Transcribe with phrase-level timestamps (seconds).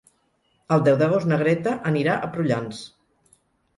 [0.77, 2.85] El deu d'agost na Greta anirà a Prullans.